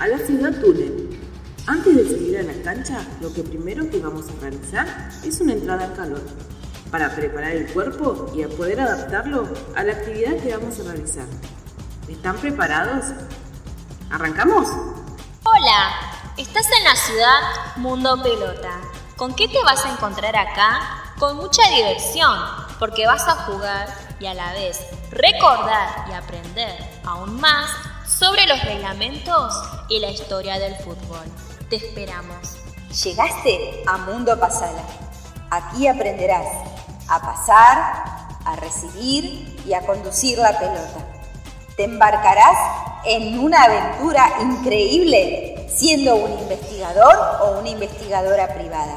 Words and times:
a 0.00 0.08
la 0.08 0.18
ciudad 0.18 0.50
túnel. 0.60 1.20
Antes 1.66 1.94
de 1.94 2.04
salir 2.04 2.38
a 2.38 2.42
la 2.42 2.62
cancha, 2.62 3.06
lo 3.20 3.32
que 3.34 3.42
primero 3.42 3.88
que 3.90 4.00
vamos 4.00 4.24
a 4.30 4.40
realizar 4.40 5.10
es 5.22 5.40
una 5.42 5.52
entrada 5.52 5.84
en 5.84 5.92
calor 5.92 6.22
para 6.90 7.14
preparar 7.14 7.52
el 7.52 7.70
cuerpo 7.70 8.26
y 8.34 8.42
poder 8.46 8.80
adaptarlo 8.80 9.46
a 9.76 9.84
la 9.84 9.92
actividad 9.92 10.36
que 10.38 10.56
vamos 10.56 10.80
a 10.80 10.84
realizar. 10.84 11.26
¿Están 12.08 12.38
preparados? 12.38 13.12
¿Arrancamos? 14.10 14.68
Hola, 15.44 15.94
estás 16.38 16.66
en 16.78 16.84
la 16.84 16.96
ciudad 16.96 17.76
Mundo 17.76 18.22
Pelota. 18.22 18.80
¿Con 19.16 19.34
qué 19.34 19.48
te 19.48 19.62
vas 19.64 19.84
a 19.84 19.92
encontrar 19.92 20.34
acá? 20.34 21.12
Con 21.18 21.36
mucha 21.36 21.62
diversión, 21.68 22.38
porque 22.78 23.06
vas 23.06 23.28
a 23.28 23.34
jugar 23.44 23.94
y 24.18 24.24
a 24.24 24.32
la 24.32 24.54
vez 24.54 24.80
recordar 25.10 26.06
y 26.08 26.12
aprender 26.14 26.78
aún 27.04 27.38
más 27.38 27.89
sobre 28.18 28.46
los 28.46 28.62
reglamentos 28.64 29.54
y 29.88 30.00
la 30.00 30.10
historia 30.10 30.58
del 30.58 30.74
fútbol. 30.76 31.24
Te 31.68 31.76
esperamos. 31.76 32.56
Llegaste 33.04 33.84
a 33.86 33.98
Mundo 33.98 34.38
Pasala. 34.38 34.82
Aquí 35.50 35.86
aprenderás 35.86 36.46
a 37.08 37.20
pasar, 37.20 38.38
a 38.44 38.56
recibir 38.56 39.62
y 39.64 39.74
a 39.74 39.86
conducir 39.86 40.38
la 40.38 40.58
pelota. 40.58 41.06
Te 41.76 41.84
embarcarás 41.84 42.56
en 43.04 43.38
una 43.38 43.62
aventura 43.62 44.28
increíble 44.42 45.68
siendo 45.72 46.16
un 46.16 46.38
investigador 46.40 47.16
o 47.42 47.60
una 47.60 47.68
investigadora 47.68 48.52
privada. 48.54 48.96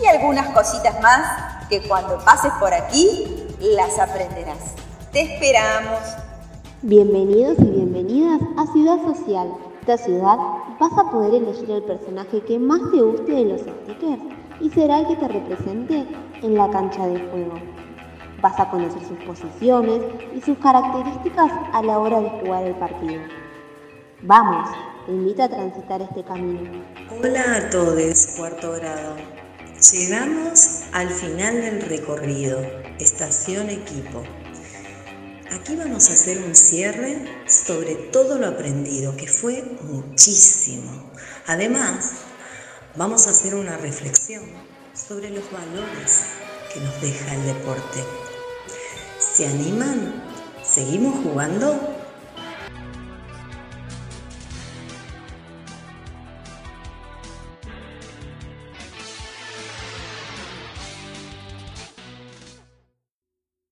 Y 0.00 0.06
algunas 0.06 0.50
cositas 0.50 1.00
más 1.00 1.66
que 1.68 1.82
cuando 1.82 2.18
pases 2.24 2.52
por 2.60 2.72
aquí 2.72 3.48
las 3.58 3.98
aprenderás. 3.98 4.74
Te 5.12 5.22
esperamos. 5.22 6.27
Bienvenidos 6.82 7.58
y 7.58 7.64
bienvenidas 7.64 8.40
a 8.56 8.72
Ciudad 8.72 9.02
Social. 9.02 9.52
Esta 9.80 9.98
ciudad 9.98 10.36
vas 10.78 10.92
a 10.96 11.10
poder 11.10 11.42
elegir 11.42 11.68
el 11.72 11.82
personaje 11.82 12.40
que 12.42 12.56
más 12.56 12.78
te 12.92 13.02
guste 13.02 13.32
de 13.32 13.44
los 13.46 13.62
stickers 13.62 14.22
y 14.60 14.70
será 14.70 15.00
el 15.00 15.08
que 15.08 15.16
te 15.16 15.26
represente 15.26 16.06
en 16.40 16.54
la 16.54 16.70
cancha 16.70 17.04
de 17.08 17.18
juego. 17.30 17.54
Vas 18.40 18.60
a 18.60 18.70
conocer 18.70 19.02
sus 19.02 19.18
posiciones 19.24 20.02
y 20.36 20.40
sus 20.40 20.56
características 20.58 21.50
a 21.72 21.82
la 21.82 21.98
hora 21.98 22.20
de 22.20 22.30
jugar 22.30 22.62
el 22.62 22.74
partido. 22.76 23.22
Vamos, 24.22 24.70
te 25.06 25.10
invito 25.10 25.42
a 25.42 25.48
transitar 25.48 26.00
este 26.00 26.22
camino. 26.22 26.60
Hola 27.10 27.56
a 27.56 27.70
todos, 27.70 28.36
cuarto 28.36 28.70
grado. 28.74 29.16
Llegamos 29.92 30.84
al 30.92 31.08
final 31.08 31.60
del 31.60 31.82
recorrido, 31.82 32.60
estación 33.00 33.68
equipo. 33.68 34.22
Aquí 35.50 35.76
vamos 35.76 36.10
a 36.10 36.12
hacer 36.12 36.38
un 36.42 36.54
cierre 36.54 37.24
sobre 37.46 37.94
todo 37.94 38.38
lo 38.38 38.48
aprendido, 38.48 39.16
que 39.16 39.26
fue 39.26 39.64
muchísimo. 39.82 41.10
Además, 41.46 42.12
vamos 42.96 43.26
a 43.26 43.30
hacer 43.30 43.54
una 43.54 43.78
reflexión 43.78 44.44
sobre 44.94 45.30
los 45.30 45.50
valores 45.50 46.20
que 46.72 46.80
nos 46.80 47.00
deja 47.00 47.34
el 47.34 47.46
deporte. 47.46 48.04
¿Se 49.18 49.46
animan? 49.46 50.22
¿Seguimos 50.62 51.24
jugando? 51.24 51.97